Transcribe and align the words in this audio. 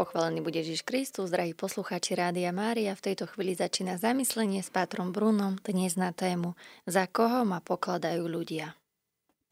Pochválený 0.00 0.40
bude 0.40 0.64
Ježiš 0.64 0.80
Kristus, 0.80 1.28
drahí 1.28 1.52
poslucháči 1.52 2.16
Rádia 2.16 2.56
Mária. 2.56 2.96
V 2.96 3.12
tejto 3.12 3.28
chvíli 3.28 3.52
začína 3.52 4.00
zamyslenie 4.00 4.64
s 4.64 4.72
Pátrom 4.72 5.12
Brunom 5.12 5.60
dnes 5.60 5.92
na 6.00 6.08
tému 6.08 6.56
Za 6.88 7.04
koho 7.04 7.44
ma 7.44 7.60
pokladajú 7.60 8.24
ľudia. 8.24 8.80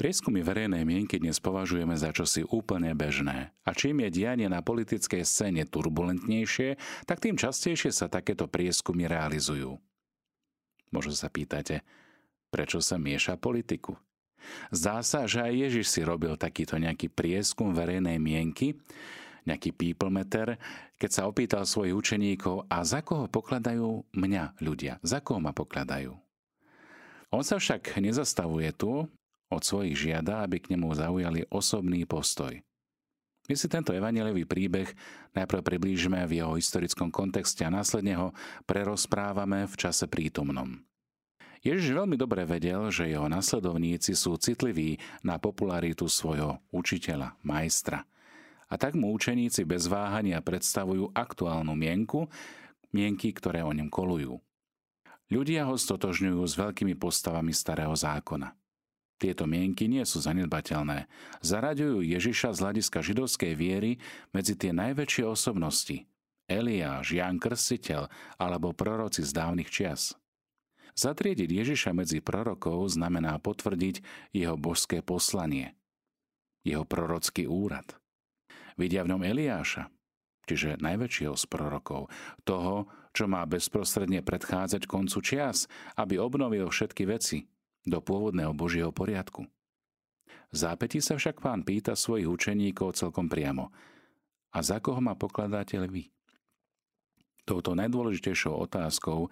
Prieskumy 0.00 0.40
verejnej 0.40 0.88
mienky 0.88 1.20
dnes 1.20 1.36
považujeme 1.36 1.92
za 2.00 2.16
čosi 2.16 2.48
úplne 2.48 2.96
bežné. 2.96 3.52
A 3.68 3.76
čím 3.76 4.00
je 4.08 4.24
dianie 4.24 4.48
na 4.48 4.64
politickej 4.64 5.20
scéne 5.20 5.68
turbulentnejšie, 5.68 6.80
tak 7.04 7.20
tým 7.20 7.36
častejšie 7.36 7.92
sa 7.92 8.08
takéto 8.08 8.48
prieskumy 8.48 9.04
realizujú. 9.04 9.76
Možno 10.88 11.12
sa 11.12 11.28
pýtate, 11.28 11.84
prečo 12.48 12.80
sa 12.80 12.96
mieša 12.96 13.36
politiku? 13.36 14.00
Zdá 14.72 15.04
sa, 15.04 15.28
že 15.28 15.44
aj 15.44 15.52
Ježiš 15.52 15.92
si 15.92 16.00
robil 16.08 16.40
takýto 16.40 16.80
nejaký 16.80 17.12
prieskum 17.12 17.76
verejnej 17.76 18.16
mienky, 18.16 18.80
nejaký 19.48 19.72
people 19.72 20.12
meter, 20.12 20.60
keď 21.00 21.10
sa 21.10 21.22
opýtal 21.24 21.64
svojich 21.64 21.96
učeníkov, 21.96 22.68
a 22.68 22.84
za 22.84 23.00
koho 23.00 23.24
pokladajú 23.26 24.04
mňa 24.12 24.60
ľudia? 24.60 25.00
Za 25.00 25.24
koho 25.24 25.40
ma 25.40 25.56
pokladajú? 25.56 26.12
On 27.32 27.44
sa 27.44 27.56
však 27.60 27.96
nezastavuje 28.00 28.72
tu, 28.76 29.08
od 29.48 29.62
svojich 29.64 29.96
žiada, 29.96 30.44
aby 30.44 30.60
k 30.60 30.76
nemu 30.76 30.92
zaujali 30.92 31.48
osobný 31.48 32.04
postoj. 32.04 32.52
My 33.48 33.56
si 33.56 33.64
tento 33.64 33.96
evaneliový 33.96 34.44
príbeh 34.44 34.92
najprv 35.32 35.64
priblížime 35.64 36.20
v 36.28 36.44
jeho 36.44 36.52
historickom 36.52 37.08
kontexte 37.08 37.64
a 37.64 37.72
následne 37.72 38.12
ho 38.20 38.28
prerozprávame 38.68 39.64
v 39.64 39.74
čase 39.80 40.04
prítomnom. 40.04 40.84
Ježiš 41.64 41.96
veľmi 41.96 42.14
dobre 42.20 42.44
vedel, 42.44 42.92
že 42.92 43.08
jeho 43.08 43.24
nasledovníci 43.26 44.12
sú 44.12 44.36
citliví 44.36 45.00
na 45.24 45.40
popularitu 45.40 46.06
svojho 46.06 46.60
učiteľa, 46.70 47.40
majstra– 47.40 48.04
a 48.68 48.74
tak 48.76 48.94
mu 48.94 49.10
učeníci 49.16 49.64
bez 49.64 49.88
váhania 49.88 50.44
predstavujú 50.44 51.10
aktuálnu 51.16 51.72
mienku, 51.72 52.28
mienky, 52.92 53.32
ktoré 53.32 53.64
o 53.64 53.72
ňom 53.72 53.88
kolujú. 53.88 54.36
Ľudia 55.28 55.68
ho 55.68 55.76
stotožňujú 55.76 56.40
s 56.40 56.54
veľkými 56.56 56.96
postavami 56.96 57.52
starého 57.52 57.92
zákona. 57.92 58.56
Tieto 59.18 59.50
mienky 59.50 59.90
nie 59.90 60.06
sú 60.06 60.22
zanedbateľné. 60.22 61.10
Zaraďujú 61.42 62.06
Ježiša 62.06 62.54
z 62.54 62.58
hľadiska 62.62 63.02
židovskej 63.02 63.52
viery 63.58 63.98
medzi 64.30 64.54
tie 64.54 64.70
najväčšie 64.70 65.26
osobnosti. 65.26 66.06
Eliáš, 66.48 67.12
Ján 67.12 67.42
Krstiteľ 67.42 68.08
alebo 68.40 68.72
proroci 68.72 69.20
z 69.26 69.34
dávnych 69.34 69.68
čias. 69.68 70.16
Zatriediť 70.96 71.50
Ježiša 71.50 71.92
medzi 71.92 72.22
prorokov 72.24 72.94
znamená 72.94 73.36
potvrdiť 73.42 74.00
jeho 74.32 74.56
božské 74.56 75.04
poslanie, 75.04 75.76
jeho 76.64 76.88
prorocký 76.88 77.44
úrad. 77.50 77.97
Vidia 78.78 79.02
v 79.02 79.10
ňom 79.12 79.26
Eliáša, 79.26 79.90
čiže 80.46 80.78
najväčšieho 80.78 81.34
z 81.34 81.44
prorokov, 81.50 82.06
toho, 82.46 82.86
čo 83.10 83.26
má 83.26 83.42
bezprostredne 83.44 84.22
predchádzať 84.22 84.86
koncu 84.86 85.18
čias, 85.18 85.66
aby 85.98 86.22
obnovil 86.22 86.70
všetky 86.70 87.02
veci 87.10 87.50
do 87.82 87.98
pôvodného 87.98 88.54
Božieho 88.54 88.94
poriadku. 88.94 89.50
V 90.48 90.56
zápäti 90.56 91.02
sa 91.02 91.18
však 91.18 91.42
pán 91.42 91.66
pýta 91.66 91.92
svojich 91.98 92.30
učeníkov 92.30 92.96
celkom 92.96 93.26
priamo. 93.28 93.68
A 94.54 94.64
za 94.64 94.80
koho 94.80 95.02
ma 95.02 95.12
pokladáte 95.12 95.76
vy? 95.90 96.08
Touto 97.44 97.76
najdôležitejšou 97.76 98.54
otázkou 98.70 99.28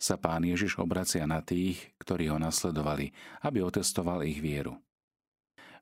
sa 0.00 0.16
pán 0.16 0.42
Ježiš 0.42 0.80
obracia 0.80 1.28
na 1.28 1.44
tých, 1.44 1.92
ktorí 2.00 2.32
ho 2.32 2.38
nasledovali, 2.40 3.12
aby 3.44 3.58
otestoval 3.60 4.24
ich 4.24 4.40
vieru. 4.40 4.80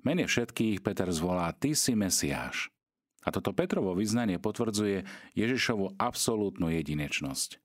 Mene 0.05 0.29
všetkých 0.29 0.85
Peter 0.85 1.09
zvolá, 1.15 1.49
ty 1.57 1.73
si 1.73 1.97
Mesiáš. 1.97 2.74
A 3.25 3.33
toto 3.33 3.57
Petrovo 3.57 3.97
vyznanie 3.97 4.37
potvrdzuje 4.37 5.09
Ježišovu 5.33 5.97
absolútnu 5.97 6.69
jedinečnosť. 6.69 7.61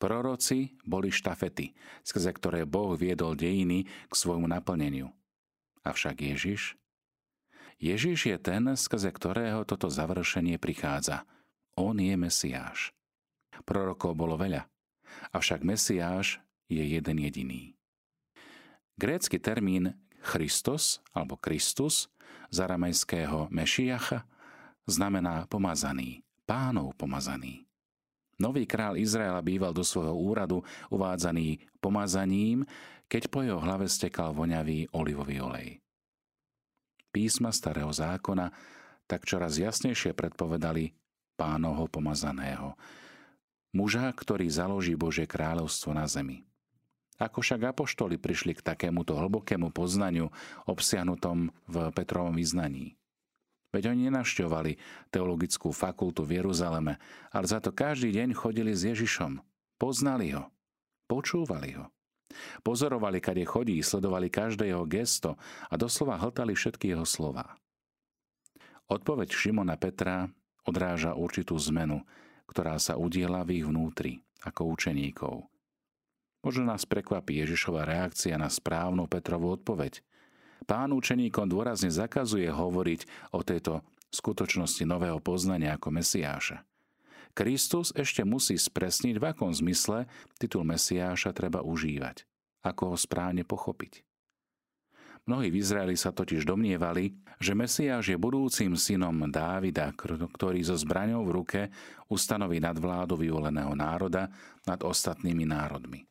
Proroci 0.00 0.80
boli 0.84 1.12
štafety, 1.12 1.76
skrze 2.04 2.32
ktoré 2.32 2.64
Boh 2.64 2.96
viedol 2.96 3.36
dejiny 3.36 3.84
k 3.84 4.12
svojmu 4.12 4.48
naplneniu. 4.48 5.12
Avšak 5.84 6.24
Ježiš? 6.24 6.76
Ježiš 7.80 8.28
je 8.28 8.36
ten, 8.40 8.64
skrze 8.76 9.12
ktorého 9.12 9.64
toto 9.64 9.88
završenie 9.88 10.56
prichádza. 10.60 11.24
On 11.76 11.96
je 11.96 12.12
Mesiáš. 12.16 12.92
Prorokov 13.64 14.16
bolo 14.16 14.40
veľa, 14.40 14.68
avšak 15.32 15.64
Mesiáš 15.64 16.40
je 16.68 16.80
jeden 16.80 17.16
jediný. 17.20 17.62
Grécky 19.00 19.40
termín 19.40 19.96
Christos 20.20 21.00
alebo 21.16 21.40
Kristus 21.40 22.12
z 22.52 22.56
aramejského 22.60 23.48
Mešiacha 23.48 24.28
znamená 24.88 25.44
pomazaný, 25.50 26.22
pánov 26.48 26.96
pomazaný. 26.96 27.66
Nový 28.40 28.64
král 28.64 28.96
Izraela 28.96 29.44
býval 29.44 29.76
do 29.76 29.84
svojho 29.84 30.16
úradu 30.16 30.64
uvádzaný 30.88 31.60
pomazaním, 31.76 32.64
keď 33.04 33.28
po 33.28 33.44
jeho 33.44 33.60
hlave 33.60 33.84
stekal 33.84 34.32
voňavý 34.32 34.88
olivový 34.96 35.44
olej. 35.44 35.68
Písma 37.10 37.50
starého 37.52 37.90
zákona 37.90 38.48
tak 39.10 39.26
čoraz 39.26 39.58
jasnejšie 39.58 40.14
predpovedali 40.14 40.94
pánovho 41.34 41.90
pomazaného, 41.90 42.78
muža, 43.74 44.06
ktorý 44.14 44.46
založí 44.46 44.94
Božie 44.94 45.26
kráľovstvo 45.26 45.90
na 45.90 46.06
zemi. 46.06 46.46
Ako 47.18 47.42
však 47.42 47.74
apoštoli 47.74 48.16
prišli 48.16 48.56
k 48.56 48.64
takémuto 48.64 49.18
hlbokému 49.18 49.74
poznaniu 49.74 50.30
obsiahnutom 50.64 51.52
v 51.68 51.76
Petrovom 51.92 52.32
vyznaní. 52.38 52.99
Veď 53.70 53.94
oni 53.94 54.10
nenavštevovali 54.10 54.72
teologickú 55.14 55.70
fakultu 55.70 56.26
v 56.26 56.42
Jeruzaleme, 56.42 56.98
ale 57.30 57.46
za 57.46 57.62
to 57.62 57.70
každý 57.70 58.10
deň 58.10 58.34
chodili 58.34 58.74
s 58.74 58.82
Ježišom. 58.82 59.38
Poznali 59.78 60.34
ho. 60.34 60.50
Počúvali 61.06 61.78
ho. 61.78 61.86
Pozorovali, 62.62 63.18
kade 63.22 63.42
chodí, 63.46 63.78
sledovali 63.82 64.30
každé 64.30 64.70
jeho 64.70 64.86
gesto 64.86 65.38
a 65.70 65.74
doslova 65.74 66.18
hltali 66.18 66.54
všetky 66.54 66.94
jeho 66.94 67.06
slova. 67.06 67.58
Odpoveď 68.90 69.30
Šimona 69.30 69.78
Petra 69.78 70.26
odráža 70.66 71.14
určitú 71.14 71.54
zmenu, 71.70 72.02
ktorá 72.50 72.74
sa 72.82 72.98
udiela 72.98 73.46
v 73.46 73.62
ich 73.62 73.66
vnútri, 73.66 74.18
ako 74.42 74.66
učeníkov. 74.74 75.46
Možno 76.42 76.66
nás 76.66 76.86
prekvapí 76.86 77.38
Ježišova 77.38 77.86
reakcia 77.86 78.34
na 78.34 78.50
správnu 78.50 79.06
Petrovú 79.06 79.54
odpoveď– 79.54 80.02
Pán 80.68 80.92
učeníkom 80.92 81.48
dôrazne 81.48 81.88
zakazuje 81.88 82.48
hovoriť 82.48 83.32
o 83.36 83.40
tejto 83.40 83.80
skutočnosti 84.10 84.82
nového 84.84 85.22
poznania 85.22 85.78
ako 85.78 85.94
Mesiáša. 85.94 86.66
Kristus 87.30 87.94
ešte 87.94 88.26
musí 88.26 88.58
spresniť, 88.58 89.22
v 89.22 89.24
akom 89.30 89.54
zmysle 89.54 90.10
titul 90.36 90.66
Mesiáša 90.66 91.30
treba 91.30 91.62
užívať, 91.62 92.26
ako 92.66 92.94
ho 92.94 92.96
správne 92.98 93.46
pochopiť. 93.46 94.02
Mnohí 95.30 95.52
v 95.52 95.62
Izraeli 95.62 95.94
sa 95.94 96.10
totiž 96.10 96.42
domnievali, 96.42 97.14
že 97.38 97.54
Mesiáš 97.54 98.10
je 98.10 98.18
budúcim 98.18 98.74
synom 98.74 99.30
Dávida, 99.30 99.94
ktorý 99.94 100.60
so 100.64 100.74
zbraňou 100.74 101.22
v 101.22 101.34
ruke 101.38 101.60
ustanoví 102.10 102.58
nadvládu 102.58 103.14
vyvoleného 103.14 103.70
národa 103.78 104.26
nad 104.66 104.80
ostatnými 104.82 105.46
národmi. 105.46 106.02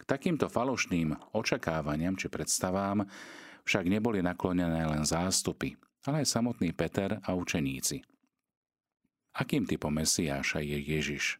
K 0.00 0.02
takýmto 0.08 0.48
falošným 0.48 1.12
očakávaniam 1.36 2.16
či 2.16 2.32
predstavám 2.32 3.04
však 3.68 3.84
neboli 3.84 4.24
naklonené 4.24 4.88
len 4.88 5.04
zástupy, 5.04 5.76
ale 6.08 6.24
aj 6.24 6.32
samotný 6.40 6.72
Peter 6.72 7.20
a 7.20 7.36
učeníci. 7.36 8.00
Akým 9.36 9.68
typom 9.68 9.92
Mesiáša 9.92 10.64
je 10.64 10.80
Ježiš? 10.80 11.36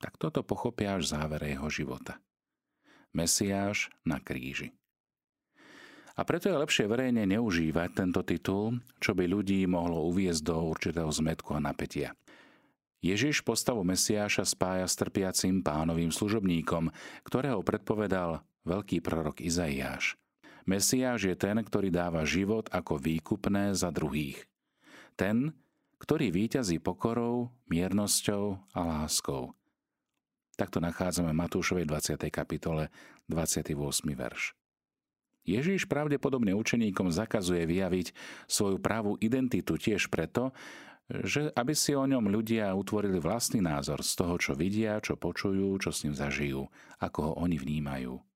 Tak 0.00 0.16
toto 0.16 0.40
pochopia 0.40 0.96
až 0.96 1.12
závere 1.12 1.52
jeho 1.52 1.68
života. 1.68 2.16
Mesiáš 3.12 3.92
na 4.08 4.16
kríži. 4.24 4.72
A 6.18 6.26
preto 6.26 6.50
je 6.50 6.58
lepšie 6.58 6.90
verejne 6.90 7.28
neužívať 7.30 7.88
tento 7.94 8.26
titul, 8.26 8.82
čo 8.98 9.14
by 9.14 9.28
ľudí 9.28 9.62
mohlo 9.70 10.08
uviezť 10.10 10.42
do 10.42 10.56
určitého 10.66 11.12
zmetku 11.12 11.54
a 11.54 11.62
napätia. 11.62 12.16
Ježiš 12.98 13.46
postavu 13.46 13.86
Mesiáša 13.86 14.42
spája 14.42 14.90
s 14.90 14.98
trpiacim 14.98 15.62
pánovým 15.62 16.10
služobníkom, 16.10 16.90
ktorého 17.22 17.62
predpovedal 17.62 18.42
veľký 18.66 18.98
prorok 18.98 19.38
Izaiáš– 19.38 20.18
Mesiáš 20.68 21.32
je 21.32 21.32
ten, 21.32 21.56
ktorý 21.56 21.88
dáva 21.88 22.28
život 22.28 22.68
ako 22.68 23.00
výkupné 23.00 23.72
za 23.72 23.88
druhých. 23.88 24.44
Ten, 25.16 25.56
ktorý 25.96 26.28
výťazí 26.28 26.76
pokorou, 26.76 27.48
miernosťou 27.72 28.76
a 28.76 28.80
láskou. 28.84 29.56
Takto 30.60 30.84
nachádzame 30.84 31.32
Matúšovej 31.32 31.88
20. 31.88 32.20
kapitole 32.28 32.92
28. 33.32 33.72
verš. 34.12 34.52
Ježíš 35.48 35.88
pravdepodobne 35.88 36.52
učeníkom 36.52 37.08
zakazuje 37.08 37.64
vyjaviť 37.64 38.12
svoju 38.44 38.76
pravú 38.76 39.16
identitu 39.24 39.80
tiež 39.80 40.12
preto, 40.12 40.52
že 41.08 41.48
aby 41.56 41.72
si 41.72 41.96
o 41.96 42.04
ňom 42.04 42.28
ľudia 42.28 42.76
utvorili 42.76 43.16
vlastný 43.16 43.64
názor 43.64 44.04
z 44.04 44.12
toho, 44.20 44.36
čo 44.36 44.52
vidia, 44.52 45.00
čo 45.00 45.16
počujú, 45.16 45.80
čo 45.80 45.88
s 45.88 46.04
ním 46.04 46.12
zažijú, 46.12 46.68
ako 47.00 47.18
ho 47.24 47.32
oni 47.40 47.56
vnímajú. 47.56 48.27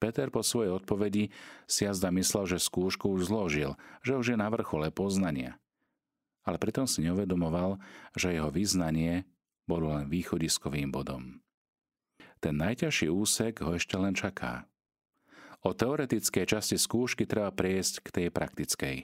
Peter 0.00 0.32
po 0.32 0.40
svojej 0.40 0.72
odpovedi 0.72 1.28
si 1.68 1.84
jazda 1.84 2.08
myslel, 2.10 2.48
že 2.48 2.58
skúšku 2.58 3.12
už 3.12 3.28
zložil, 3.28 3.76
že 4.00 4.16
už 4.16 4.32
je 4.32 4.36
na 4.40 4.48
vrchole 4.48 4.88
poznania. 4.88 5.60
ale 6.44 6.56
pritom 6.58 6.88
si 6.88 7.04
neuvedomoval, 7.06 7.78
že 8.18 8.34
jeho 8.34 8.50
význanie 8.50 9.28
bolo 9.68 9.94
len 9.94 10.10
východiskovým 10.10 10.90
bodom. 10.90 11.38
Ten 12.40 12.56
najťažší 12.58 13.12
úsek 13.12 13.62
ho 13.62 13.76
ešte 13.76 13.94
len 14.00 14.16
čaká. 14.16 14.66
O 15.62 15.76
teoretickej 15.76 16.48
časti 16.48 16.80
skúšky 16.80 17.28
treba 17.28 17.52
prejsť 17.52 17.94
k 18.02 18.08
tej 18.08 18.26
praktickej. 18.32 18.96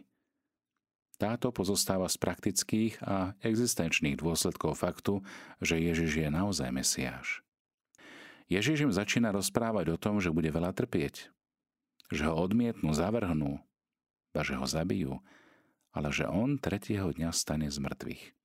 Táto 1.21 1.53
pozostáva 1.53 2.09
z 2.09 2.17
praktických 2.19 3.01
a 3.05 3.37
existenčných 3.45 4.21
dôsledkov 4.21 4.81
faktu, 4.81 5.23
že 5.61 5.81
Ježiš 5.81 6.27
je 6.27 6.29
naozaj 6.33 6.69
Mesiáš. 6.73 7.46
Ježiš 8.47 8.87
im 8.87 8.93
začína 8.95 9.35
rozprávať 9.35 9.95
o 9.95 10.01
tom, 10.01 10.23
že 10.23 10.31
bude 10.31 10.51
veľa 10.51 10.71
trpieť, 10.71 11.35
že 12.15 12.23
ho 12.31 12.35
odmietnú, 12.39 12.95
zavrhnú, 12.95 13.59
a 14.37 14.45
že 14.45 14.55
ho 14.55 14.67
zabijú, 14.69 15.19
ale 15.97 16.13
že 16.13 16.29
on 16.29 16.61
tretieho 16.61 17.09
dňa 17.09 17.33
stane 17.33 17.73
z 17.73 17.81
mŕtvych. 17.81 18.37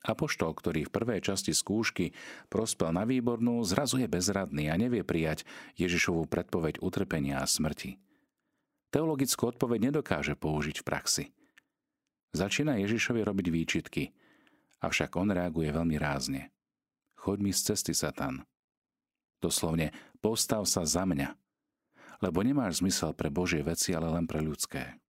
Apoštol, 0.00 0.56
ktorý 0.56 0.88
v 0.88 0.94
prvej 0.96 1.20
časti 1.20 1.52
skúšky 1.52 2.16
prospel 2.48 2.88
na 2.96 3.04
výbornú, 3.04 3.60
zrazu 3.68 4.00
je 4.00 4.08
bezradný 4.08 4.72
a 4.72 4.80
nevie 4.80 5.04
prijať 5.04 5.44
Ježišovú 5.76 6.24
predpoveď 6.24 6.80
utrpenia 6.80 7.44
a 7.44 7.46
smrti. 7.50 8.00
Teologickú 8.88 9.52
odpoveď 9.52 9.92
nedokáže 9.92 10.40
použiť 10.40 10.80
v 10.80 10.86
praxi. 10.88 11.24
Začína 12.32 12.80
Ježišovi 12.80 13.20
robiť 13.20 13.46
výčitky, 13.52 14.02
avšak 14.80 15.20
on 15.20 15.36
reaguje 15.36 15.68
veľmi 15.68 16.00
rázne. 16.00 16.48
Choď 17.20 17.38
mi 17.44 17.52
z 17.52 17.74
cesty, 17.74 17.92
Satan. 17.92 18.48
Doslovne, 19.40 19.90
postav 20.20 20.68
sa 20.68 20.84
za 20.84 21.08
mňa, 21.08 21.32
lebo 22.20 22.44
nemáš 22.44 22.84
zmysel 22.84 23.16
pre 23.16 23.32
Božie 23.32 23.64
veci, 23.64 23.96
ale 23.96 24.12
len 24.12 24.28
pre 24.28 24.44
ľudské. 24.44 25.00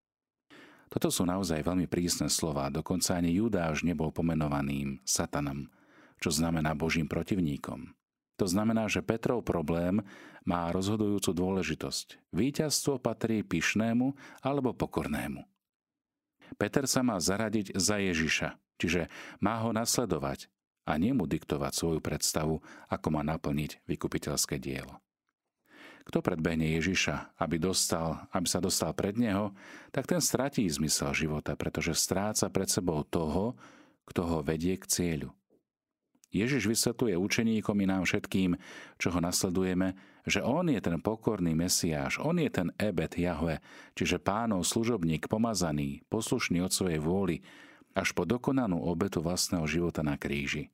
Toto 0.91 1.07
sú 1.07 1.23
naozaj 1.23 1.63
veľmi 1.63 1.87
prísne 1.87 2.27
slova, 2.27 2.67
dokonca 2.67 3.15
ani 3.15 3.35
Judáš 3.39 3.83
nebol 3.83 4.11
pomenovaným 4.11 4.99
satanom, 5.07 5.71
čo 6.19 6.31
znamená 6.31 6.75
Božím 6.75 7.07
protivníkom. 7.07 7.91
To 8.39 8.45
znamená, 8.49 8.89
že 8.89 9.05
Petrov 9.05 9.45
problém 9.45 10.01
má 10.43 10.73
rozhodujúcu 10.73 11.31
dôležitosť. 11.31 12.33
Výťazstvo 12.33 12.97
patrí 12.97 13.45
pyšnému 13.45 14.17
alebo 14.41 14.73
pokornému. 14.73 15.45
Peter 16.59 16.83
sa 16.89 17.05
má 17.05 17.15
zaradiť 17.21 17.77
za 17.77 18.01
Ježiša, 18.01 18.59
čiže 18.81 19.07
má 19.39 19.61
ho 19.63 19.71
nasledovať 19.71 20.51
a 20.85 20.97
nemu 20.97 21.27
diktovať 21.29 21.73
svoju 21.73 21.99
predstavu, 22.01 22.59
ako 22.89 23.07
má 23.13 23.21
naplniť 23.21 23.85
vykupiteľské 23.85 24.57
dielo. 24.57 24.97
Kto 26.01 26.25
predbehne 26.25 26.65
Ježiša, 26.81 27.37
aby, 27.37 27.61
dostal, 27.61 28.25
aby 28.33 28.47
sa 28.49 28.57
dostal 28.57 28.89
pred 28.97 29.13
neho, 29.13 29.53
tak 29.93 30.09
ten 30.09 30.17
stratí 30.17 30.65
zmysel 30.65 31.13
života, 31.13 31.53
pretože 31.53 31.93
stráca 31.93 32.49
pred 32.49 32.65
sebou 32.65 33.05
toho, 33.05 33.53
kto 34.09 34.21
ho 34.25 34.37
vedie 34.41 34.75
k 34.81 34.89
cieľu. 34.89 35.29
Ježiš 36.31 36.63
vysvetľuje 36.63 37.15
učeníkom 37.19 37.75
i 37.83 37.85
nám 37.85 38.07
všetkým, 38.07 38.55
čo 38.95 39.11
ho 39.11 39.19
nasledujeme, 39.19 39.99
že 40.23 40.39
on 40.39 40.71
je 40.71 40.79
ten 40.79 40.95
pokorný 41.03 41.51
Mesiáš, 41.51 42.23
on 42.23 42.39
je 42.39 42.47
ten 42.47 42.71
Ebet 42.79 43.19
Jahve, 43.19 43.59
čiže 43.99 44.23
pánov 44.23 44.63
služobník, 44.63 45.27
pomazaný, 45.27 46.07
poslušný 46.07 46.63
od 46.63 46.71
svojej 46.71 47.03
vôly, 47.03 47.43
až 47.91 48.15
po 48.15 48.23
dokonanú 48.23 48.79
obetu 48.79 49.19
vlastného 49.19 49.67
života 49.67 50.01
na 50.01 50.15
kríži. 50.15 50.71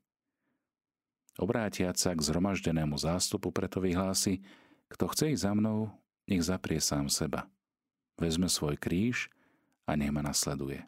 Obrátiať 1.38 2.02
sa 2.02 2.18
k 2.18 2.22
zhromaždenému 2.22 2.98
zástupu 2.98 3.54
preto 3.54 3.78
vyhlási, 3.78 4.42
kto 4.90 5.06
chce 5.14 5.38
ísť 5.38 5.44
za 5.46 5.54
mnou, 5.54 5.94
nech 6.26 6.42
zaprie 6.42 6.82
sám 6.82 7.14
seba. 7.14 7.46
Vezme 8.18 8.50
svoj 8.50 8.82
kríž 8.82 9.30
a 9.86 9.94
nech 9.94 10.10
ma 10.10 10.26
nasleduje. 10.26 10.82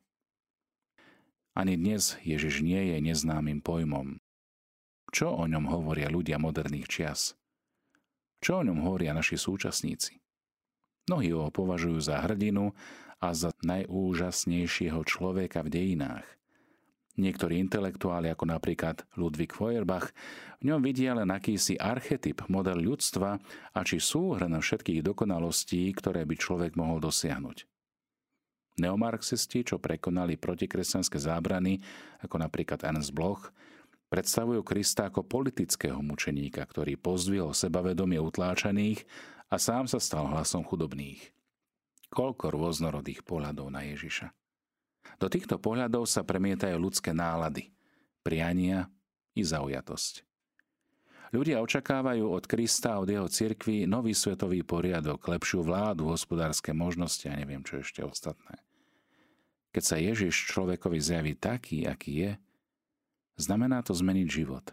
Ani 1.53 1.77
dnes 1.77 2.17
Ježiš 2.25 2.65
nie 2.65 2.93
je 2.93 2.97
neznámym 2.97 3.61
pojmom. 3.61 4.17
Čo 5.09 5.33
o 5.33 5.45
ňom 5.45 5.69
hovoria 5.69 6.09
ľudia 6.09 6.41
moderných 6.41 6.89
čias? 6.89 7.21
Čo 8.39 8.61
o 8.61 8.65
ňom 8.65 8.85
hovoria 8.85 9.13
naši 9.13 9.37
súčasníci? 9.37 10.21
Mnohí 11.09 11.33
ho 11.33 11.49
považujú 11.49 11.97
za 11.99 12.21
hrdinu 12.21 12.71
a 13.19 13.35
za 13.35 13.51
najúžasnejšieho 13.63 14.99
človeka 15.03 15.63
v 15.63 15.69
dejinách. 15.71 16.27
Niektorí 17.19 17.59
intelektuáli, 17.59 18.31
ako 18.31 18.47
napríklad 18.47 19.03
Ludwig 19.19 19.51
Feuerbach, 19.51 20.15
v 20.63 20.71
ňom 20.71 20.79
vidia 20.79 21.11
len 21.11 21.27
akýsi 21.27 21.75
archetyp, 21.75 22.47
model 22.47 22.79
ľudstva 22.79 23.35
a 23.75 23.79
či 23.83 23.99
súhrn 23.99 24.55
všetkých 24.55 25.03
dokonalostí, 25.03 25.91
ktoré 25.99 26.23
by 26.23 26.35
človek 26.39 26.79
mohol 26.79 27.03
dosiahnuť. 27.03 27.67
Neomarxisti, 28.79 29.67
čo 29.67 29.83
prekonali 29.83 30.39
protikresťanské 30.39 31.19
zábrany, 31.19 31.83
ako 32.23 32.39
napríklad 32.39 32.79
Ernst 32.87 33.11
Bloch, 33.11 33.51
predstavujú 34.07 34.63
Krista 34.63 35.11
ako 35.11 35.27
politického 35.27 35.99
mučeníka, 35.99 36.63
ktorý 36.63 36.95
pozdvihol 36.95 37.51
sebavedomie 37.51 38.23
utláčaných 38.23 39.03
a 39.51 39.59
sám 39.59 39.91
sa 39.91 39.99
stal 39.99 40.31
hlasom 40.31 40.63
chudobných. 40.63 41.38
Koľko 42.09 42.49
rôznorodých 42.49 43.21
pohľadov 43.21 43.69
na 43.69 43.85
Ježiša. 43.85 44.33
Do 45.21 45.27
týchto 45.29 45.61
pohľadov 45.61 46.09
sa 46.09 46.25
premietajú 46.25 46.77
ľudské 46.77 47.13
nálady, 47.13 47.69
priania 48.25 48.89
i 49.37 49.41
zaujatosť. 49.45 50.25
Ľudia 51.29 51.61
očakávajú 51.61 52.25
od 52.25 52.49
Krista 52.49 52.97
a 52.97 53.01
od 53.05 53.09
jeho 53.09 53.29
cirkvi 53.29 53.85
nový 53.85 54.17
svetový 54.17 54.65
poriadok, 54.65 55.21
lepšiu 55.21 55.61
vládu, 55.61 56.09
hospodárske 56.09 56.73
možnosti 56.73 57.29
a 57.29 57.37
neviem 57.37 57.61
čo 57.61 57.85
ešte 57.85 58.01
ostatné. 58.01 58.57
Keď 59.69 59.83
sa 59.85 60.01
Ježiš 60.01 60.49
človekovi 60.49 60.97
zjaví 60.97 61.37
taký, 61.37 61.85
aký 61.85 62.25
je, 62.25 62.31
znamená 63.37 63.85
to 63.85 63.93
zmeniť 63.93 64.27
život. 64.27 64.65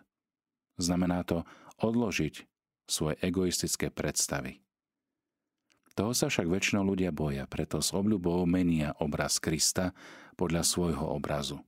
Znamená 0.81 1.21
to 1.29 1.45
odložiť 1.85 2.49
svoje 2.89 3.21
egoistické 3.21 3.93
predstavy. 3.93 4.65
Toho 5.97 6.13
sa 6.13 6.29
však 6.29 6.45
väčšinou 6.45 6.85
ľudia 6.85 7.09
boja, 7.09 7.49
preto 7.49 7.81
s 7.81 7.89
obľubou 7.97 8.45
menia 8.45 8.93
obraz 9.01 9.41
Krista 9.41 9.97
podľa 10.37 10.61
svojho 10.61 11.09
obrazu. 11.09 11.65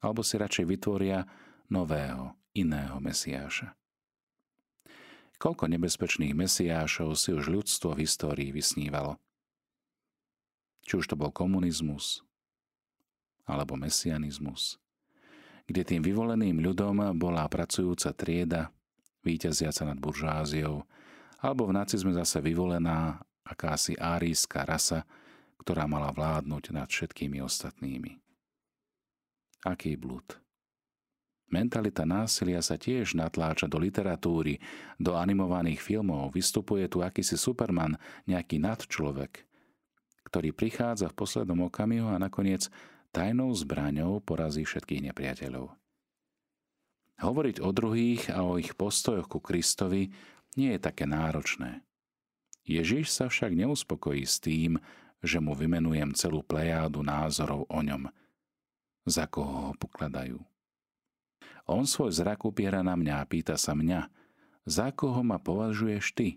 Alebo 0.00 0.24
si 0.24 0.40
radšej 0.40 0.64
vytvoria 0.64 1.28
nového, 1.68 2.32
iného 2.56 2.96
Mesiáša. 3.04 3.76
Koľko 5.36 5.68
nebezpečných 5.68 6.32
Mesiášov 6.32 7.12
si 7.20 7.36
už 7.36 7.52
ľudstvo 7.52 7.92
v 7.92 8.08
histórii 8.08 8.48
vysnívalo. 8.48 9.20
Či 10.88 11.04
už 11.04 11.12
to 11.12 11.14
bol 11.14 11.28
komunizmus, 11.28 12.24
alebo 13.44 13.76
mesianizmus, 13.76 14.80
kde 15.68 15.84
tým 15.84 16.00
vyvoleným 16.00 16.64
ľudom 16.64 17.12
bola 17.20 17.44
pracujúca 17.46 18.16
trieda, 18.16 18.72
víťaziaca 19.22 19.84
nad 19.84 19.98
buržáziou, 20.00 20.86
alebo 21.42 21.66
v 21.66 21.74
nacizme 21.74 22.14
zase 22.14 22.38
vyvolená 22.38 23.18
akási 23.42 23.98
árijská 23.98 24.62
rasa, 24.62 25.02
ktorá 25.58 25.90
mala 25.90 26.14
vládnuť 26.14 26.70
nad 26.70 26.86
všetkými 26.86 27.42
ostatnými. 27.42 28.22
Aký 29.66 29.98
blúd. 29.98 30.42
Mentalita 31.52 32.08
násilia 32.08 32.64
sa 32.64 32.80
tiež 32.80 33.12
natláča 33.12 33.68
do 33.68 33.76
literatúry, 33.76 34.56
do 34.96 35.12
animovaných 35.18 35.84
filmov. 35.84 36.32
Vystupuje 36.32 36.88
tu 36.88 37.04
akýsi 37.04 37.36
Superman, 37.36 38.00
nejaký 38.24 38.56
nadčlovek, 38.56 39.44
ktorý 40.24 40.56
prichádza 40.56 41.12
v 41.12 41.18
poslednom 41.18 41.68
okamihu 41.68 42.08
a 42.08 42.16
nakoniec 42.16 42.72
tajnou 43.12 43.52
zbraňou 43.52 44.24
porazí 44.24 44.64
všetkých 44.64 45.12
nepriateľov. 45.12 45.76
Hovoriť 47.20 47.60
o 47.60 47.70
druhých 47.70 48.32
a 48.32 48.48
o 48.48 48.56
ich 48.56 48.72
postojoch 48.72 49.28
ku 49.28 49.38
Kristovi 49.38 50.08
nie 50.56 50.76
je 50.76 50.80
také 50.80 51.08
náročné. 51.08 51.84
Ježiš 52.62 53.10
sa 53.10 53.26
však 53.26 53.52
neuspokojí 53.52 54.22
s 54.22 54.38
tým, 54.38 54.78
že 55.22 55.38
mu 55.38 55.54
vymenujem 55.54 56.14
celú 56.14 56.42
plejádu 56.42 57.02
názorov 57.02 57.66
o 57.70 57.80
ňom, 57.82 58.10
za 59.06 59.26
koho 59.26 59.70
ho 59.70 59.74
pokladajú. 59.78 60.38
On 61.70 61.86
svoj 61.86 62.10
zrak 62.10 62.42
upiera 62.42 62.82
na 62.82 62.98
mňa 62.98 63.22
a 63.22 63.28
pýta 63.28 63.54
sa 63.54 63.74
mňa, 63.74 64.10
za 64.66 64.94
koho 64.94 65.22
ma 65.26 65.38
považuješ 65.42 66.14
ty? 66.14 66.28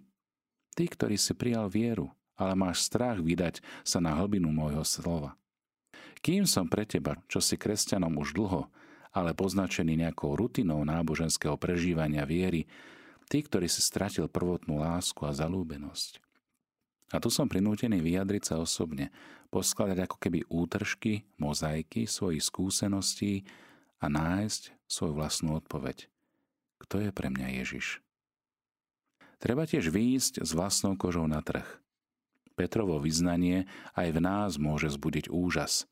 Ty, 0.74 0.86
ktorý 0.90 1.18
si 1.18 1.34
prijal 1.38 1.70
vieru, 1.70 2.14
ale 2.38 2.54
máš 2.58 2.86
strach 2.86 3.22
vydať 3.22 3.62
sa 3.86 4.02
na 4.02 4.18
hlbinu 4.18 4.50
môjho 4.50 4.86
slova. 4.86 5.38
Kým 6.26 6.50
som 6.50 6.66
pre 6.66 6.90
teba, 6.90 7.22
čo 7.30 7.38
si 7.38 7.54
kresťanom 7.54 8.18
už 8.18 8.34
dlho, 8.34 8.66
ale 9.16 9.38
poznačený 9.38 9.96
nejakou 10.04 10.36
rutinou 10.36 10.82
náboženského 10.84 11.56
prežívania 11.56 12.26
viery, 12.26 12.68
Ty, 13.26 13.38
ktorý 13.42 13.66
si 13.66 13.82
stratil 13.82 14.30
prvotnú 14.30 14.82
lásku 14.82 15.18
a 15.26 15.34
zalúbenosť. 15.34 16.22
A 17.14 17.22
tu 17.22 17.30
som 17.30 17.46
prinútený 17.46 18.02
vyjadriť 18.02 18.44
sa 18.54 18.56
osobne, 18.58 19.14
poskladať 19.54 20.10
ako 20.10 20.18
keby 20.18 20.40
útržky, 20.50 21.26
mozaiky 21.38 22.10
svojich 22.10 22.42
skúseností 22.42 23.46
a 24.02 24.10
nájsť 24.10 24.74
svoju 24.90 25.14
vlastnú 25.14 25.58
odpoveď. 25.58 26.10
Kto 26.82 27.02
je 27.02 27.10
pre 27.14 27.30
mňa 27.30 27.62
Ježiš? 27.62 28.02
Treba 29.38 29.70
tiež 29.70 29.94
výjsť 29.94 30.42
s 30.42 30.52
vlastnou 30.58 30.98
kožou 30.98 31.30
na 31.30 31.42
trh. 31.46 31.66
Petrovo 32.56 32.98
vyznanie 33.04 33.68
aj 33.94 34.16
v 34.16 34.20
nás 34.24 34.52
môže 34.56 34.88
zbudiť 34.90 35.28
úžas. 35.28 35.86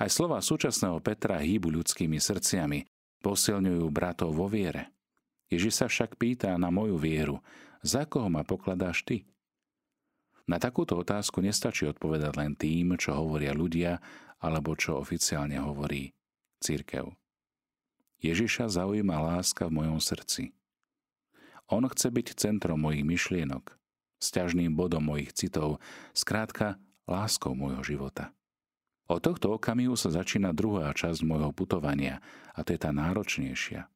Aj 0.00 0.08
slova 0.08 0.40
súčasného 0.40 0.98
Petra 1.04 1.38
hýbu 1.38 1.68
ľudskými 1.68 2.16
srdciami, 2.16 2.88
posilňujú 3.22 3.86
bratov 3.92 4.34
vo 4.34 4.48
viere. 4.48 4.90
Ježiš 5.52 5.84
sa 5.84 5.86
však 5.92 6.16
pýta 6.16 6.56
na 6.56 6.72
moju 6.72 6.96
vieru, 6.96 7.44
za 7.84 8.08
koho 8.08 8.32
ma 8.32 8.40
pokladáš 8.40 9.04
ty? 9.04 9.28
Na 10.48 10.56
takúto 10.56 10.96
otázku 10.96 11.44
nestačí 11.44 11.84
odpovedať 11.84 12.32
len 12.40 12.56
tým, 12.56 12.96
čo 12.96 13.12
hovoria 13.12 13.52
ľudia, 13.52 14.00
alebo 14.40 14.72
čo 14.72 14.96
oficiálne 14.96 15.60
hovorí 15.60 16.16
církev. 16.64 17.12
Ježiša 18.24 18.72
zaujíma 18.72 19.20
láska 19.20 19.68
v 19.68 19.82
mojom 19.82 20.00
srdci. 20.00 20.56
On 21.68 21.84
chce 21.84 22.08
byť 22.08 22.28
centrom 22.38 22.80
mojich 22.80 23.04
myšlienok, 23.04 23.76
sťažným 24.24 24.72
bodom 24.72 25.04
mojich 25.04 25.36
citov, 25.36 25.84
skrátka 26.16 26.80
láskou 27.04 27.52
môjho 27.52 27.84
života. 27.84 28.32
Od 29.10 29.20
tohto 29.20 29.58
okamihu 29.58 29.98
sa 30.00 30.08
začína 30.08 30.56
druhá 30.56 30.88
časť 30.94 31.20
môjho 31.26 31.52
putovania 31.52 32.24
a 32.56 32.64
to 32.64 32.72
je 32.72 32.80
tá 32.80 32.94
náročnejšia. 32.94 33.90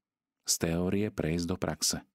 Z 0.47 0.55
teórie 0.71 1.11
prejsť 1.11 1.47
do 1.51 1.57
praxe. 1.59 2.07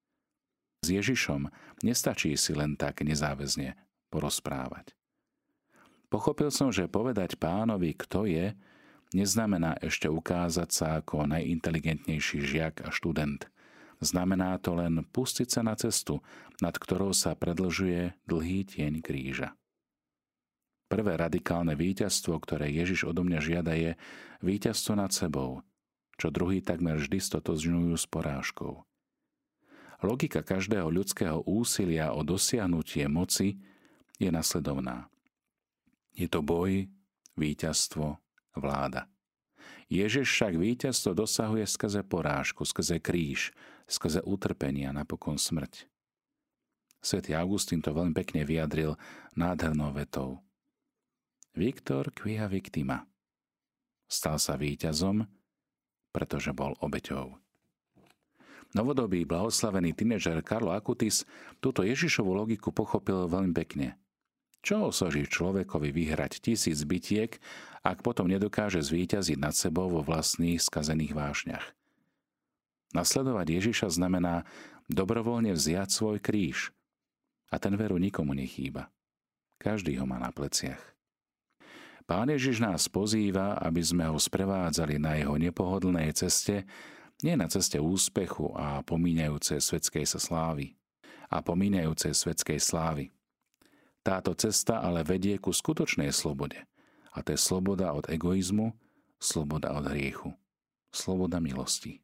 S 0.81 0.88
Ježišom 0.89 1.51
nestačí 1.85 2.33
si 2.39 2.57
len 2.57 2.79
tak 2.79 3.05
nezáväzne 3.05 3.77
porozprávať. 4.09 4.97
Pochopil 6.09 6.50
som, 6.51 6.73
že 6.73 6.91
povedať 6.91 7.38
pánovi, 7.38 7.95
kto 7.95 8.27
je, 8.27 8.51
neznamená 9.15 9.79
ešte 9.79 10.11
ukázať 10.11 10.69
sa 10.71 10.88
ako 11.00 11.27
najinteligentnejší 11.27 12.39
žiak 12.43 12.83
a 12.83 12.89
študent. 12.91 13.47
Znamená 14.01 14.57
to 14.57 14.73
len 14.73 15.05
pustiť 15.13 15.47
sa 15.47 15.61
na 15.61 15.77
cestu, 15.77 16.19
nad 16.59 16.73
ktorou 16.73 17.13
sa 17.13 17.38
predlžuje 17.38 18.17
dlhý 18.25 18.65
tieň 18.65 19.05
kríža. 19.05 19.53
Prvé 20.89 21.15
radikálne 21.15 21.77
víťazstvo, 21.77 22.35
ktoré 22.41 22.67
Ježiš 22.73 23.07
odo 23.07 23.23
mňa 23.23 23.39
žiada, 23.39 23.77
je 23.77 23.95
víťazstvo 24.43 24.97
nad 25.00 25.13
sebou, 25.13 25.63
čo 26.21 26.29
druhý 26.29 26.61
takmer 26.61 27.01
vždy 27.01 27.17
stotožňujú 27.17 27.97
s 27.97 28.05
porážkou. 28.05 28.85
Logika 30.05 30.45
každého 30.45 30.93
ľudského 30.93 31.41
úsilia 31.49 32.13
o 32.13 32.21
dosiahnutie 32.21 33.09
moci 33.09 33.57
je 34.21 34.29
nasledovná. 34.29 35.09
Je 36.13 36.29
to 36.29 36.45
boj, 36.45 36.85
víťazstvo, 37.33 38.21
vláda. 38.53 39.09
Ježiš 39.89 40.29
však 40.29 40.61
víťazstvo 40.61 41.17
dosahuje 41.17 41.65
skrze 41.65 42.05
porážku, 42.05 42.61
skrze 42.61 43.01
kríž, 43.01 43.49
skrze 43.89 44.21
utrpenie 44.21 44.85
a 44.85 44.93
napokon 44.93 45.41
smrť. 45.41 45.89
Svetý 47.01 47.33
Augustín 47.33 47.81
to 47.81 47.97
veľmi 47.97 48.13
pekne 48.13 48.45
vyjadril 48.45 48.93
nádhernou 49.33 49.89
vetou– 49.89 50.37
Viktor 51.51 52.15
quia 52.15 52.47
victima. 52.47 53.03
Stal 54.07 54.39
sa 54.39 54.55
víťazom, 54.55 55.27
pretože 56.11 56.51
bol 56.51 56.75
obeťou. 56.83 57.39
Novodobý 58.71 59.27
blahoslavený 59.27 59.91
tínežer 59.91 60.39
Karlo 60.43 60.71
Akutis 60.71 61.27
túto 61.59 61.83
Ježišovú 61.83 62.31
logiku 62.31 62.71
pochopil 62.71 63.27
veľmi 63.27 63.51
pekne. 63.51 63.99
Čo 64.63 64.93
osoží 64.93 65.25
človekovi 65.25 65.89
vyhrať 65.91 66.39
tisíc 66.39 66.79
bytiek, 66.85 67.35
ak 67.81 68.05
potom 68.05 68.29
nedokáže 68.29 68.79
zvíťaziť 68.79 69.37
nad 69.41 69.57
sebou 69.57 69.89
vo 69.89 70.05
vlastných 70.05 70.61
skazených 70.61 71.17
vášňach? 71.17 71.65
Nasledovať 72.93 73.47
Ježiša 73.59 73.87
znamená 73.91 74.45
dobrovoľne 74.87 75.55
vziať 75.55 75.89
svoj 75.89 76.17
kríž. 76.21 76.71
A 77.51 77.59
ten 77.59 77.75
veru 77.75 77.99
nikomu 77.99 78.31
nechýba. 78.31 78.87
Každý 79.59 79.99
ho 79.99 80.07
má 80.07 80.15
na 80.21 80.31
pleciach. 80.31 80.79
Pán 82.11 82.27
Ježiš 82.27 82.59
nás 82.59 82.91
pozýva, 82.91 83.55
aby 83.63 83.79
sme 83.79 84.03
ho 84.03 84.19
sprevádzali 84.19 84.99
na 84.99 85.15
jeho 85.15 85.39
nepohodlnej 85.39 86.11
ceste, 86.11 86.67
nie 87.23 87.39
na 87.39 87.47
ceste 87.47 87.79
úspechu 87.79 88.51
a 88.51 88.83
pomíňajúcej 88.83 89.63
svetskej 89.63 90.03
sa 90.03 90.19
slávy. 90.19 90.75
A 91.31 91.39
pomíňajúcej 91.39 92.11
svetskej 92.11 92.59
slávy. 92.59 93.15
Táto 94.03 94.35
cesta 94.35 94.83
ale 94.83 95.07
vedie 95.07 95.39
ku 95.39 95.55
skutočnej 95.55 96.11
slobode. 96.11 96.59
A 97.15 97.23
to 97.23 97.31
je 97.31 97.39
sloboda 97.39 97.95
od 97.95 98.03
egoizmu, 98.11 98.75
sloboda 99.15 99.71
od 99.71 99.87
hriechu, 99.87 100.35
sloboda 100.91 101.39
milosti. 101.39 102.03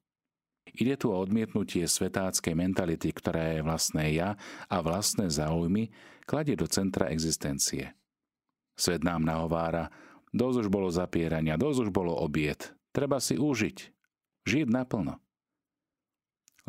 Ide 0.72 1.04
tu 1.04 1.12
o 1.12 1.20
odmietnutie 1.20 1.84
svetáckej 1.84 2.56
mentality, 2.56 3.12
ktorá 3.12 3.60
je 3.60 3.60
vlastné 3.60 4.16
ja 4.16 4.40
a 4.72 4.80
vlastné 4.80 5.28
záujmy 5.28 5.92
kladie 6.24 6.56
do 6.56 6.64
centra 6.64 7.12
existencie– 7.12 7.92
Svet 8.78 9.02
nám 9.02 9.26
nahovára, 9.26 9.90
dosť 10.32 10.66
už 10.66 10.68
bolo 10.70 10.94
zapierania, 10.94 11.58
dosť 11.58 11.90
už 11.90 11.92
bolo 11.92 12.14
obiet. 12.14 12.78
Treba 12.94 13.18
si 13.18 13.36
užiť. 13.36 13.78
Žiť 14.46 14.68
naplno. 14.70 15.18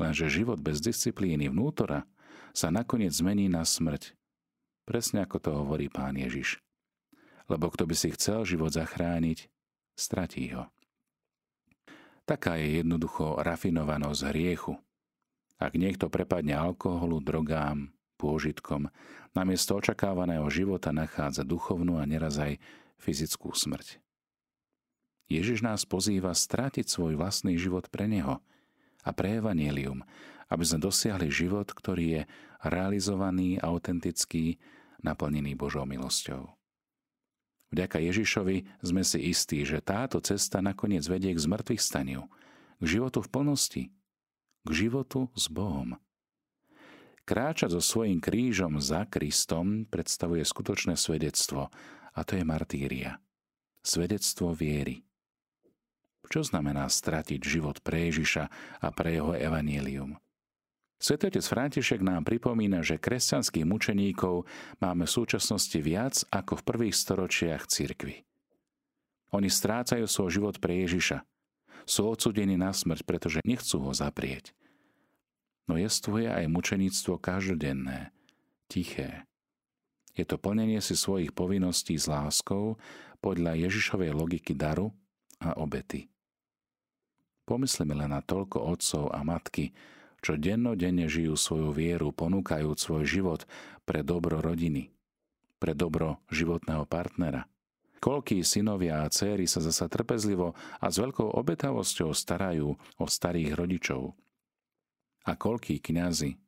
Lenže 0.01 0.33
život 0.33 0.59
bez 0.59 0.81
disciplíny 0.81 1.53
vnútora 1.53 2.09
sa 2.57 2.73
nakoniec 2.73 3.13
zmení 3.13 3.53
na 3.53 3.63
smrť. 3.63 4.17
Presne 4.89 5.29
ako 5.29 5.37
to 5.37 5.51
hovorí 5.53 5.93
pán 5.93 6.17
Ježiš. 6.17 6.65
Lebo 7.45 7.69
kto 7.69 7.85
by 7.85 7.95
si 7.95 8.09
chcel 8.17 8.49
život 8.49 8.73
zachrániť, 8.73 9.53
stratí 9.93 10.49
ho. 10.57 10.73
Taká 12.25 12.57
je 12.61 12.81
jednoducho 12.81 13.41
rafinovanosť 13.41 14.21
hriechu. 14.33 14.77
Ak 15.59 15.75
niekto 15.75 16.09
prepadne 16.09 16.55
alkoholu, 16.55 17.19
drogám, 17.19 17.91
pôžitkom, 18.19 18.91
namiesto 19.33 19.79
očakávaného 19.79 20.45
života 20.51 20.91
nachádza 20.91 21.47
duchovnú 21.47 22.03
a 22.03 22.05
neraz 22.05 22.43
aj 22.43 22.59
fyzickú 22.99 23.55
smrť. 23.55 24.03
Ježiš 25.31 25.63
nás 25.63 25.87
pozýva 25.87 26.35
strátiť 26.35 26.89
svoj 26.89 27.15
vlastný 27.15 27.55
život 27.55 27.87
pre 27.93 28.11
Neho 28.11 28.43
a 29.07 29.11
pre 29.15 29.39
Evangelium, 29.39 30.03
aby 30.49 30.65
sme 30.65 30.83
dosiahli 30.83 31.29
život, 31.29 31.69
ktorý 31.71 32.05
je 32.19 32.23
realizovaný, 32.65 33.61
autentický, 33.61 34.59
naplnený 35.05 35.55
Božou 35.55 35.87
milosťou. 35.87 36.49
Vďaka 37.69 38.01
Ježišovi 38.01 38.81
sme 38.81 39.05
si 39.05 39.29
istí, 39.29 39.61
že 39.69 39.85
táto 39.85 40.25
cesta 40.25 40.65
nakoniec 40.65 41.05
vedie 41.05 41.37
k 41.37 41.45
zmrtvých 41.45 41.83
staniu, 41.85 42.25
k 42.81 42.85
životu 42.97 43.21
v 43.21 43.29
plnosti, 43.29 43.85
k 44.65 44.71
životu 44.73 45.29
s 45.37 45.53
Bohom. 45.53 46.01
Kráčať 47.29 47.77
so 47.77 47.85
svojím 47.85 48.25
krížom 48.25 48.81
za 48.81 49.05
Kristom 49.05 49.85
predstavuje 49.85 50.41
skutočné 50.49 50.97
svedectvo, 50.97 51.69
a 52.17 52.21
to 52.25 52.41
je 52.41 52.45
martíria. 52.49 53.21
Svedectvo 53.85 54.57
viery. 54.57 55.05
Čo 56.25 56.41
znamená 56.49 56.89
stratiť 56.89 57.37
život 57.45 57.85
pre 57.85 58.09
Ježiša 58.09 58.45
a 58.81 58.89
pre 58.97 59.21
jeho 59.21 59.37
evanílium? 59.37 60.17
Svetotec 60.97 61.45
František 61.45 62.01
nám 62.01 62.25
pripomína, 62.25 62.81
že 62.81 62.97
kresťanských 62.97 63.69
mučeníkov 63.69 64.49
máme 64.81 65.05
v 65.05 65.13
súčasnosti 65.13 65.77
viac 65.85 66.25
ako 66.33 66.65
v 66.65 66.65
prvých 66.65 66.97
storočiach 66.97 67.69
cirkvy. 67.69 68.25
Oni 69.37 69.53
strácajú 69.53 70.09
svoj 70.09 70.41
život 70.41 70.57
pre 70.65 70.81
Ježiša. 70.81 71.21
Sú 71.85 72.09
odsudení 72.09 72.57
na 72.57 72.73
smrť, 72.73 73.05
pretože 73.05 73.45
nechcú 73.45 73.85
ho 73.85 73.93
zaprieť 73.93 74.57
no 75.69 75.77
jestvuje 75.77 76.27
aj 76.27 76.49
mučeníctvo 76.49 77.21
každodenné, 77.21 78.11
tiché. 78.67 79.29
Je 80.19 80.27
to 80.27 80.41
plnenie 80.41 80.83
si 80.83 80.99
svojich 80.99 81.31
povinností 81.31 81.95
s 81.95 82.11
láskou 82.11 82.81
podľa 83.23 83.55
Ježišovej 83.55 84.11
logiky 84.17 84.57
daru 84.57 84.91
a 85.39 85.55
obety. 85.61 86.11
Pomyslíme 87.47 87.95
len 87.95 88.11
na 88.11 88.21
toľko 88.21 88.61
otcov 88.61 89.15
a 89.15 89.23
matky, 89.23 89.71
čo 90.19 90.35
dennodenne 90.35 91.07
žijú 91.07 91.39
svoju 91.39 91.71
vieru, 91.71 92.11
ponúkajúc 92.11 92.77
svoj 92.77 93.05
život 93.07 93.41
pre 93.87 94.03
dobro 94.03 94.43
rodiny, 94.43 94.91
pre 95.63 95.73
dobro 95.73 96.19
životného 96.35 96.85
partnera. 96.91 97.47
Koľkí 97.99 98.43
synovia 98.47 99.03
a 99.03 99.11
céry 99.11 99.51
sa 99.51 99.59
zasa 99.59 99.91
trpezlivo 99.91 100.55
a 100.79 100.87
s 100.87 101.03
veľkou 101.03 101.35
obetavosťou 101.35 102.15
starajú 102.15 102.75
o 102.75 103.05
starých 103.07 103.59
rodičov, 103.59 104.15
a 105.29 105.37
koľkí 105.37 105.77
kňazi, 105.85 106.41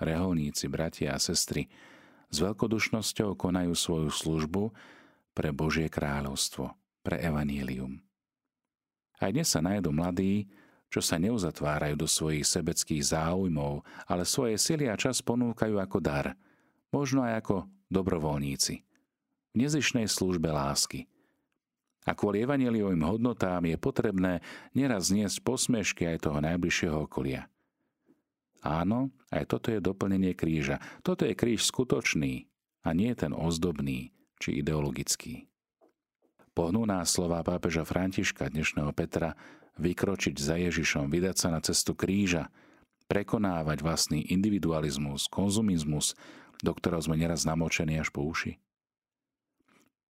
reholníci, 0.00 0.64
bratia 0.72 1.12
a 1.12 1.20
sestry 1.20 1.68
s 2.32 2.40
veľkodušnosťou 2.40 3.36
konajú 3.36 3.76
svoju 3.76 4.08
službu 4.08 4.72
pre 5.36 5.52
Božie 5.52 5.92
kráľovstvo, 5.92 6.72
pre 7.04 7.20
evanílium. 7.20 8.00
Aj 9.20 9.28
dnes 9.28 9.46
sa 9.52 9.60
nájdu 9.60 9.92
mladí, 9.92 10.48
čo 10.88 11.04
sa 11.04 11.20
neuzatvárajú 11.20 12.00
do 12.00 12.08
svojich 12.08 12.48
sebeckých 12.48 13.12
záujmov, 13.12 13.84
ale 14.08 14.24
svoje 14.24 14.56
sily 14.56 14.88
a 14.88 14.96
čas 14.96 15.20
ponúkajú 15.20 15.76
ako 15.76 15.98
dar, 16.00 16.32
možno 16.88 17.22
aj 17.28 17.44
ako 17.44 17.56
dobrovoľníci, 17.92 18.74
v 19.52 19.54
nezišnej 19.54 20.08
službe 20.08 20.48
lásky. 20.48 21.06
A 22.04 22.12
kvôli 22.12 22.44
evaneliovým 22.44 23.00
hodnotám 23.00 23.64
je 23.64 23.76
potrebné 23.80 24.44
neraz 24.76 25.08
zniesť 25.08 25.40
posmešky 25.40 26.04
aj 26.04 26.28
toho 26.30 26.38
najbližšieho 26.40 27.04
okolia– 27.04 27.48
Áno, 28.64 29.12
aj 29.28 29.44
toto 29.44 29.68
je 29.68 29.76
doplnenie 29.76 30.32
kríža. 30.32 30.80
Toto 31.04 31.28
je 31.28 31.36
kríž 31.36 31.68
skutočný 31.68 32.48
a 32.80 32.96
nie 32.96 33.12
ten 33.12 33.36
ozdobný 33.36 34.16
či 34.40 34.64
ideologický. 34.64 35.44
Pohnú 36.56 36.88
nás 36.88 37.12
slova 37.12 37.44
pápeža 37.44 37.84
Františka, 37.84 38.48
dnešného 38.48 38.88
Petra, 38.96 39.36
vykročiť 39.76 40.36
za 40.40 40.56
Ježišom, 40.56 41.12
vydať 41.12 41.36
sa 41.36 41.48
na 41.52 41.60
cestu 41.60 41.92
kríža, 41.92 42.48
prekonávať 43.04 43.84
vlastný 43.84 44.24
individualizmus, 44.32 45.28
konzumizmus, 45.28 46.16
do 46.64 46.72
ktorého 46.72 47.04
sme 47.04 47.20
neraz 47.20 47.44
namočení 47.44 48.00
až 48.00 48.08
po 48.08 48.24
uši? 48.24 48.56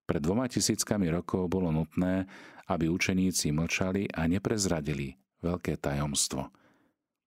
Pred 0.05 0.21
dvoma 0.21 0.47
tisíckami 0.47 1.11
rokov 1.11 1.49
bolo 1.51 1.75
nutné, 1.75 2.29
aby 2.71 2.87
učeníci 2.87 3.51
mlčali 3.51 4.15
a 4.15 4.29
neprezradili 4.31 5.17
veľké 5.43 5.81
tajomstvo. 5.81 6.53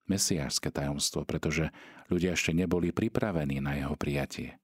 Mesiášske 0.07 0.71
tajomstvo, 0.71 1.27
pretože 1.27 1.71
ľudia 2.07 2.33
ešte 2.33 2.55
neboli 2.55 2.95
pripravení 2.95 3.59
na 3.59 3.75
jeho 3.75 3.95
prijatie. 3.99 4.55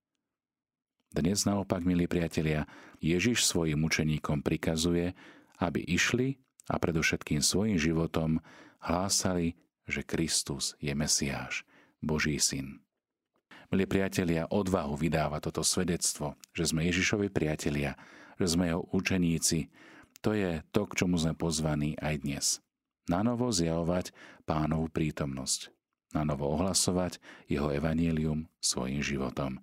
Dnes 1.13 1.45
naopak, 1.45 1.85
milí 1.85 2.09
priatelia, 2.09 2.65
Ježiš 2.97 3.45
svojim 3.45 3.85
učeníkom 3.85 4.41
prikazuje, 4.41 5.13
aby 5.61 5.85
išli 5.85 6.41
a 6.71 6.81
predovšetkým 6.81 7.43
svojim 7.43 7.77
životom 7.77 8.41
hlásali, 8.81 9.53
že 9.85 10.01
Kristus 10.01 10.73
je 10.81 10.95
Mesiáš, 10.95 11.67
Boží 12.01 12.39
syn. 12.39 12.81
Milí 13.69 13.85
priatelia, 13.85 14.49
odvahu 14.49 14.97
vydáva 14.97 15.37
toto 15.37 15.61
svedectvo, 15.61 16.33
že 16.55 16.71
sme 16.71 16.87
Ježišovi 16.87 17.29
priatelia, 17.29 17.93
že 18.37 18.53
sme 18.53 18.73
jeho 18.73 18.85
učeníci. 18.89 19.69
To 20.23 20.33
je 20.33 20.63
to, 20.71 20.87
k 20.89 21.03
čomu 21.03 21.19
sme 21.19 21.35
pozvaní 21.35 21.99
aj 21.99 22.15
dnes. 22.23 22.45
Na 23.11 23.19
novo 23.19 23.51
zjavovať 23.51 24.15
pánovú 24.47 24.87
prítomnosť. 24.87 25.71
Na 26.13 26.23
novo 26.23 26.47
ohlasovať 26.53 27.17
jeho 27.49 27.73
evanílium 27.73 28.47
svojim 28.61 29.01
životom 29.01 29.59